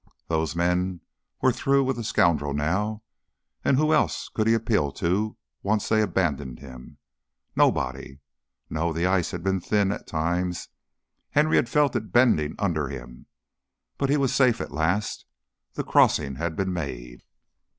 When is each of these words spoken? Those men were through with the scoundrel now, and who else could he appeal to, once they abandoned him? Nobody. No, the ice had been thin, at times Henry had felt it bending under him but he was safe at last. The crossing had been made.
Those 0.29 0.55
men 0.55 1.01
were 1.43 1.51
through 1.51 1.83
with 1.83 1.95
the 1.95 2.03
scoundrel 2.03 2.55
now, 2.55 3.03
and 3.63 3.77
who 3.77 3.93
else 3.93 4.29
could 4.29 4.47
he 4.47 4.55
appeal 4.55 4.91
to, 4.93 5.37
once 5.61 5.87
they 5.87 6.01
abandoned 6.01 6.57
him? 6.57 6.97
Nobody. 7.55 8.19
No, 8.67 8.93
the 8.93 9.05
ice 9.05 9.29
had 9.29 9.43
been 9.43 9.59
thin, 9.59 9.91
at 9.91 10.07
times 10.07 10.69
Henry 11.29 11.57
had 11.57 11.69
felt 11.69 11.95
it 11.95 12.11
bending 12.11 12.55
under 12.57 12.87
him 12.87 13.27
but 13.99 14.09
he 14.09 14.17
was 14.17 14.33
safe 14.33 14.59
at 14.59 14.71
last. 14.71 15.27
The 15.73 15.83
crossing 15.83 16.37
had 16.37 16.55
been 16.55 16.73
made. 16.73 17.21